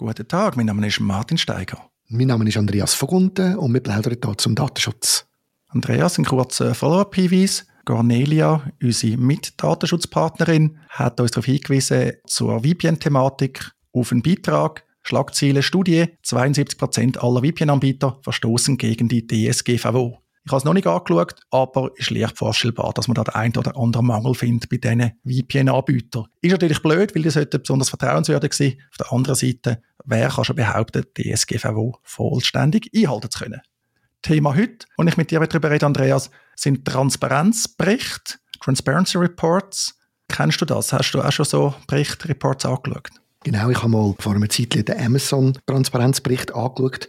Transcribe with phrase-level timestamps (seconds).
[0.00, 1.90] Guten Tag, mein Name ist Martin Steiger.
[2.08, 5.26] Mein Name ist Andreas Vogunten und wir plaudern hier zum Datenschutz.
[5.68, 7.66] Andreas, ein kurzer Follow-up-Hinweis.
[7.84, 14.86] Cornelia, unsere Mitdatenschutzpartnerin, hat uns darauf hingewiesen zur VPN-Thematik auf einen Beitrag.
[15.02, 20.16] Schlagziele Studie: 72% aller VPN-Anbieter verstoßen gegen die DSGVO.
[20.44, 23.34] Ich habe es noch nicht angeschaut, aber es ist leicht vorstellbar, dass man da den
[23.34, 26.26] einen oder anderen Mangel findet bei diesen VPN-Anbietern.
[26.40, 28.76] Ist natürlich blöd, weil die sollten besonders vertrauenswürdig sein.
[28.90, 33.60] Auf der anderen Seite, wer kann schon behaupten, die DSGVO vollständig einhalten zu können?
[34.22, 39.98] Thema heute, und ich mit dir darüber rede, Andreas, sind Transparenzberichte, Transparency Reports.
[40.28, 40.92] Kennst du das?
[40.92, 43.10] Hast du auch schon so Berichte, Reports angeschaut?
[43.44, 47.08] Genau, ich habe mal vor einer Zeit den Amazon-Transparenzbericht angeschaut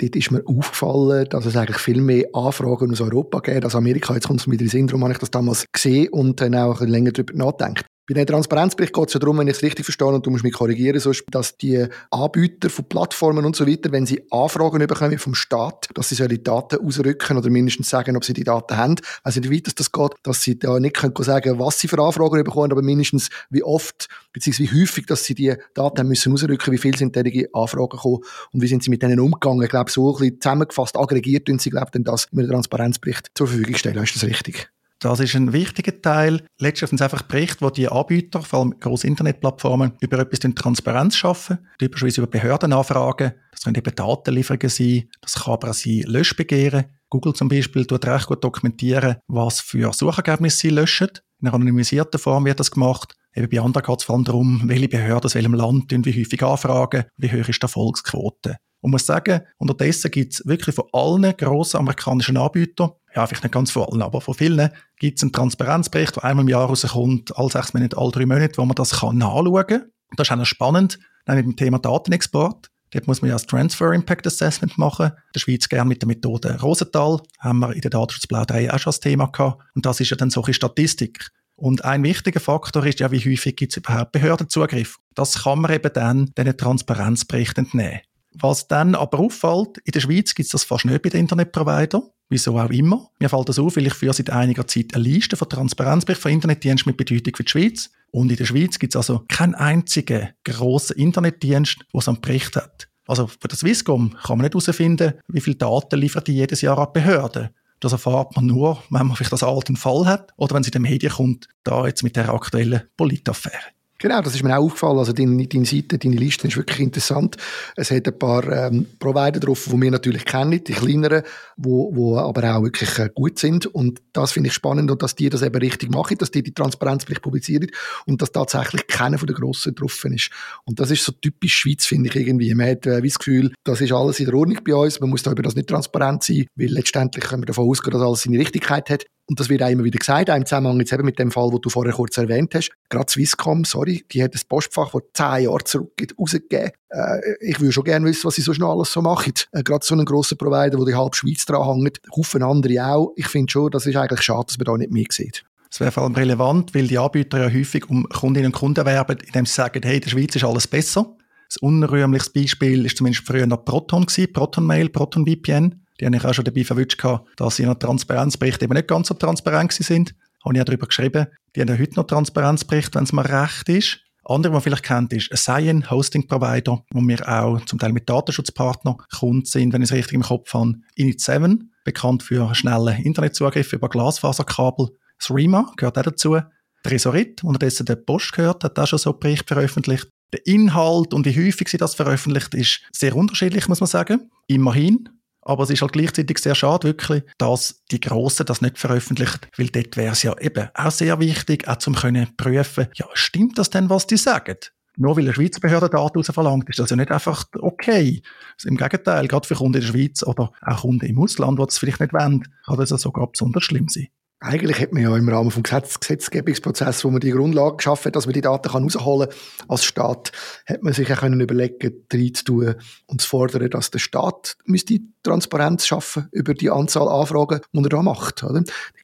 [0.00, 4.14] dort ist mir aufgefallen, dass es eigentlich viel mehr Anfragen aus Europa gibt als Amerika.
[4.14, 6.54] Jetzt kommt es mir in den Sinn, darum habe ich das damals gesehen und dann
[6.54, 7.84] auch ein bisschen länger darüber nachgedacht.
[8.10, 10.42] Bei einem Transparenzbericht geht es ja darum, wenn ich es richtig verstehe, und du musst
[10.42, 15.16] mich korrigieren, sonst, dass die Anbieter von Plattformen und so weiter, wenn sie Anfragen bekommen
[15.16, 18.96] vom Staat, dass sie solche Daten ausrücken oder mindestens sagen, ob sie die Daten haben.
[19.22, 22.02] Also nicht weit, dass das geht, dass sie da nicht können sagen was sie für
[22.02, 26.72] Anfragen bekommen, aber mindestens wie oft, beziehungsweise wie häufig, dass sie die Daten müssen ausrücken,
[26.72, 29.62] wie viel sind derige Anfragen gekommen und wie sind sie mit denen umgegangen.
[29.62, 33.30] Ich glaube, so ein bisschen zusammengefasst, aggregiert tun sie, glaube ich, das mit einem Transparenzbericht
[33.36, 34.02] zur Verfügung stellen.
[34.02, 34.68] Ist das richtig?
[35.02, 36.42] Das ist ein wichtiger Teil.
[36.58, 42.20] Es einfach Berichte, wo die Anbieter, vor allem große Internetplattformen, über etwas Transparenz schaffen, beispielsweise
[42.20, 43.32] über Behördenanfragen.
[43.50, 46.84] Das können eben Datenlieferungen sein, das kann aber auch sein Löschbegehren.
[47.08, 51.08] Google zum Beispiel tut recht gut dokumentieren, was für Suchergebnisse sie löschen.
[51.40, 53.14] In einer anonymisierten Form wird das gemacht.
[53.34, 56.42] Eben bei anderen geht es vor allem darum, welche Behörden aus welchem Land wie häufig
[56.42, 58.56] anfragen, wie hoch ist die Erfolgsquote.
[58.82, 63.52] Und muss sagen, unterdessen gibt es wirklich von allen grossen amerikanischen Anbietern, ja, vielleicht nicht
[63.52, 67.36] ganz von allen, aber von vielen, gibt es einen Transparenzbericht, der einmal im Jahr rauskommt,
[67.36, 69.90] alle sechs Monate, alle drei Monate, wo man das kann nachschauen kann.
[70.16, 72.70] Das ist auch noch spannend, nämlich mit dem Thema Datenexport.
[72.92, 75.06] Dort muss man ja das Transfer Impact Assessment machen.
[75.06, 77.20] In der Schweiz gerne mit der Methode Rosenthal.
[77.38, 79.62] Haben wir in der Datenschutzplauderei auch schon das Thema gehabt.
[79.74, 81.30] Und das ist ja dann solche Statistik.
[81.54, 84.96] Und ein wichtiger Faktor ist ja, wie häufig gibt es überhaupt Behördenzugriff.
[85.14, 88.00] Das kann man eben dann diesen Transparenzberichten entnehmen.
[88.32, 92.02] Was dann aber auffällt, in der Schweiz gibt es das fast nicht bei den Internetprovidern.
[92.30, 93.10] Wieso auch immer.
[93.18, 96.32] Mir fällt das auf, weil ich führe seit einiger Zeit eine Liste von Transparenzberichten von
[96.32, 97.90] Internetdiensten mit Bedeutung für die Schweiz.
[98.12, 102.54] Und in der Schweiz gibt es also keinen einzigen grossen Internetdienst, der so einen Bericht
[102.54, 102.88] hat.
[103.08, 106.78] Also für das Swisscom kann man nicht herausfinden, wie viele Daten liefert die jedes Jahr
[106.78, 107.50] an Behörden.
[107.80, 110.72] Das erfahrt man nur, wenn man vielleicht das alten Fall hat oder wenn es in
[110.72, 113.72] den Medien kommt, da jetzt mit der aktuellen Politaffäre.
[114.00, 114.98] Genau, das ist mir auch aufgefallen.
[114.98, 117.36] Also deine, deine Seite, deine Liste ist wirklich interessant.
[117.76, 121.22] Es hat ein paar ähm, Provider drauf, die wir natürlich kennen, die kleineren,
[121.58, 123.66] wo, wo aber auch wirklich äh, gut sind.
[123.66, 127.20] Und das finde ich spannend, dass die das eben richtig machen, dass die die Transparenzpflicht
[127.20, 127.66] publizieren
[128.06, 130.30] und dass tatsächlich keiner von den Grossen drauf ist.
[130.64, 132.54] Und das ist so typisch Schweiz, finde ich irgendwie.
[132.54, 134.98] Man hat äh, das Gefühl, das ist alles in der Ordnung bei uns.
[135.00, 138.00] Man muss da über das nicht transparent sein, weil letztendlich können wir davon ausgehen, dass
[138.00, 139.04] alles seine Richtigkeit hat.
[139.30, 141.52] Und das wird auch immer wieder gesagt, auch im Zusammenhang jetzt eben mit dem Fall,
[141.52, 142.72] wo du vorher kurz erwähnt hast.
[142.88, 146.72] Gerade Swisscom, sorry, die hat ein Postfach, das zehn Jahre zurück rausgegeben.
[146.88, 149.34] Äh, ich würde schon gerne wissen, was sie so schnell alles so machen.
[149.52, 153.12] Äh, gerade so einen grossen Provider, wo die halbe Schweiz dran hängt, Haufen andere auch.
[153.14, 155.44] Ich finde schon, das ist eigentlich schade, dass man da nicht mehr sieht.
[155.70, 159.16] Das wäre vor allem relevant, weil die Anbieter ja häufig um Kundinnen und Kunden werben,
[159.24, 161.16] indem sie sagen, hey, in der Schweiz ist alles besser.
[161.48, 165.86] Das unrühmlichste Beispiel ist zumindest früher noch Proton gewesen, Proton Mail, Proton VPN.
[166.00, 167.02] Die habe ich auch schon dabei verwünscht,
[167.36, 170.14] dass sie in Transparenzbericht eben nicht ganz so transparent sind.
[170.44, 171.26] Habe ich auch darüber geschrieben.
[171.54, 174.00] Die haben ja heute noch Transparenzbericht, wenn es mir recht ist.
[174.24, 178.08] Andere, die man vielleicht kennt, ist Cyan Hosting Provider, wo wir auch zum Teil mit
[178.08, 180.76] Datenschutzpartnern Kunden sind, wenn ich es richtig im Kopf habe.
[180.96, 184.88] Init7, bekannt für schnellen Internetzugriff über Glasfaserkabel.
[185.28, 186.38] REMA gehört auch dazu.
[186.82, 190.08] Tresorit, unterdessen der Post gehört, hat auch schon so einen Bericht veröffentlicht.
[190.32, 194.30] Der Inhalt und wie häufig sie das veröffentlicht, ist sehr unterschiedlich, muss man sagen.
[194.46, 195.08] Immerhin
[195.50, 199.66] aber es ist halt gleichzeitig sehr schade, wirklich, dass die Grossen das nicht veröffentlicht, weil
[199.66, 203.70] dort wäre es ja eben auch sehr wichtig, auch zum können prüfen, ja, stimmt das
[203.70, 204.56] denn, was die sagen?
[204.96, 208.22] Nur weil eine Schweizer Behörde Daten verlangt, ist das ja nicht einfach okay.
[208.54, 211.64] Also Im Gegenteil, gerade für Kunden in der Schweiz oder auch Kunden im Ausland, die
[211.64, 214.08] das vielleicht nicht wollen, kann das ja sogar besonders schlimm sein.
[214.42, 218.16] Eigentlich hat man ja im Rahmen des Gesetz Gesetzgebungsprozesses, wo man die Grundlage geschaffen hat,
[218.16, 219.38] dass man die Daten kann rausholen kann
[219.68, 220.32] als Staat,
[220.66, 222.76] hat man sich auch können überlegen, reinzutun
[223.06, 227.88] und zu fordern, dass der Staat müsste Transparenz schaffen über die Anzahl Anfragen, die er
[227.90, 228.42] da macht.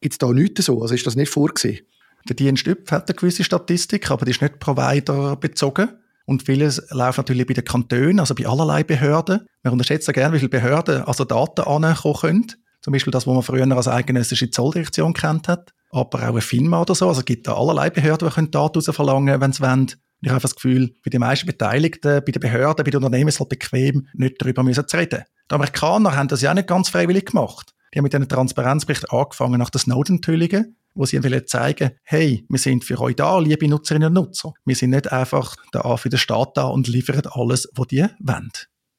[0.00, 0.80] Gibt es da nichts so?
[0.80, 1.84] Also ist das nicht vorgesehen?
[2.28, 5.88] Der Dienst hat eine gewisse Statistik, aber die ist nicht Provider bezogen.
[6.26, 9.46] Und vieles läuft natürlich bei den Kantonen, also bei allerlei Behörden.
[9.62, 12.46] Wir unterschätzen gerne, wie viele Behörden also Daten ankommen können.
[12.84, 15.72] Zum Beispiel das, was man früher als eidgenössische Zolldirektion kennt hat.
[15.90, 17.08] Aber auch eine FINMA oder so.
[17.08, 19.90] Also es gibt da allerlei Behörden, die Daten verlangen wenn sie wollen.
[20.20, 23.36] ich habe das Gefühl, bei den meisten Beteiligten, bei den Behörden, bei den Unternehmen ist
[23.36, 25.24] es halt bequem, nicht darüber müssen zu reden.
[25.50, 27.74] Die Amerikaner haben das ja auch nicht ganz freiwillig gemacht.
[27.94, 32.58] Die haben mit einem Transparenzbericht angefangen nach den Snowden-Enthüllungen, wo sie wollen zeigen, hey, wir
[32.58, 34.52] sind für euch da, liebe Nutzerinnen und Nutzer.
[34.66, 38.50] Wir sind nicht einfach da für den Staat da und liefern alles, was die wollen.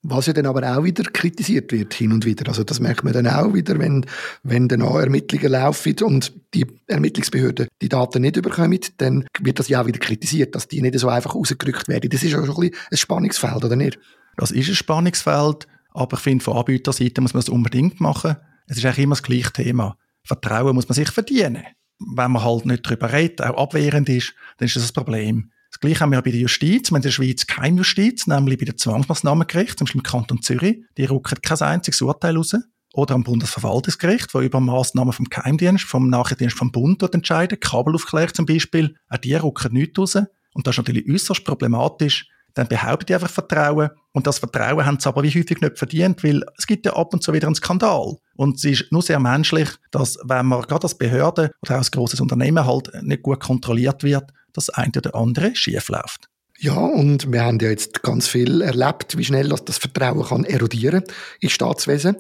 [0.08, 2.48] Was ja dann aber auch wieder kritisiert wird, hin und wieder.
[2.48, 4.06] Also das merkt man dann auch wieder, wenn,
[4.44, 9.68] wenn dann auch Ermittlungen laufen und die Ermittlungsbehörden die Daten nicht überkommen, dann wird das
[9.68, 12.12] ja auch wieder kritisiert, dass die nicht so einfach rausgerückt werden.
[12.12, 13.98] Das ist ja schon ein, bisschen ein Spannungsfeld, oder nicht?
[14.38, 18.36] Das ist ein Spannungsfeld, aber ich finde, von Anbieterseite muss man das unbedingt machen.
[18.68, 19.98] Es ist eigentlich immer das gleiche Thema.
[20.24, 21.64] Vertrauen muss man sich verdienen.
[21.98, 25.52] Wenn man halt nicht darüber redet, auch abwehrend ist, dann ist das ein Problem.
[25.76, 26.90] Das Gleiche haben wir bei der Justiz.
[26.90, 30.42] Wir haben in der Schweiz keine Justiz, nämlich bei den Zwangsmaßnahmengericht, zum Beispiel im Kanton
[30.42, 30.78] Zürich.
[30.98, 32.56] Die rucken kein einziges Urteil raus.
[32.94, 38.46] Oder am Bundesverwaltungsgericht, wo über Maßnahmen vom Geheimdienst, vom Nachrichtendienst vom Bund entscheiden, Kabelaufklärung zum
[38.46, 40.16] Beispiel, auch die rucken nichts raus.
[40.54, 42.26] Und das ist natürlich äußerst problematisch.
[42.54, 43.90] Dann behaupten die einfach Vertrauen.
[44.14, 47.14] Und das Vertrauen haben sie aber wie häufig nicht verdient, weil es gibt ja ab
[47.14, 48.16] und zu wieder einen Skandal.
[48.38, 52.22] Und es ist nur sehr menschlich, dass wenn man gerade als Behörde oder als großes
[52.22, 56.30] Unternehmen halt nicht gut kontrolliert wird, das eine oder andere schief läuft.
[56.58, 61.04] Ja, und wir haben ja jetzt ganz viel erlebt, wie schnell das, Vertrauen kann erodieren
[61.42, 62.18] ins Staatswesen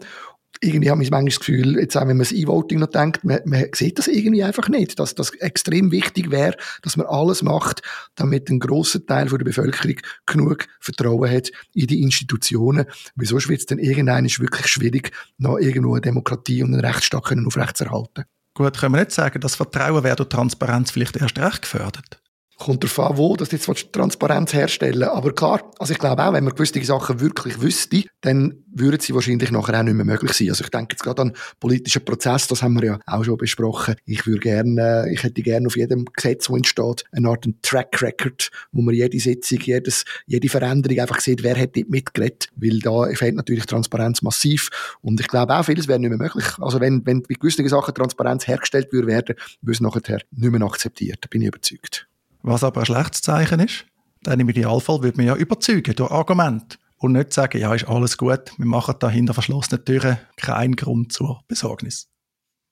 [0.62, 3.40] irgendwie habe ich manchmal das Gefühl, jetzt auch wenn man das E-Voting noch denkt, man,
[3.46, 7.82] man sieht das irgendwie einfach nicht, dass das extrem wichtig wäre, dass man alles macht,
[8.16, 9.96] damit ein grosser Teil von der Bevölkerung
[10.26, 12.86] genug Vertrauen hat in die Institutionen.
[13.16, 17.31] Wieso wird es denn irgendein ist wirklich schwierig, noch irgendwo eine Demokratie und einen Rechtsstaat
[17.46, 18.26] aufrechtzuerhalten?
[18.54, 22.22] Gut, können wir nicht sagen, dass Vertrauen wäre durch Transparenz vielleicht erst recht gefördert?
[22.57, 26.44] Kommt darauf an, wo, dass jetzt Transparenz herstellen Aber klar, also ich glaube auch, wenn
[26.46, 30.50] man gewisse Sachen wirklich wüsste, dann würden sie wahrscheinlich nachher auch nicht mehr möglich sein.
[30.50, 33.96] Also ich denke jetzt gerade an politischen Prozess, das haben wir ja auch schon besprochen.
[34.06, 38.50] Ich würde gerne, ich hätte gerne auf jedem Gesetz, wo entsteht, eine Art Track Record,
[38.72, 42.50] wo man jede Sitzung, jedes, jede Veränderung einfach sieht, wer hat dort mitgeredet.
[42.56, 44.98] Weil da fehlt natürlich Transparenz massiv.
[45.02, 46.46] Und ich glaube auch, vieles wäre nicht mehr möglich.
[46.60, 50.62] Also wenn, wenn bei gewissen Sachen Transparenz hergestellt würde werden, würde es nachher nicht mehr
[50.62, 51.19] akzeptiert.
[51.22, 52.07] Da bin ich überzeugt.
[52.47, 53.88] Was aber ein schlechtes Zeichen ist,
[54.21, 58.19] dann im Idealfall würde man ja überzeugen durch Argument und nicht sagen, ja, ist alles
[58.19, 62.07] gut, wir machen da hinter verschlossenen Türen keinen Grund zur Besorgnis.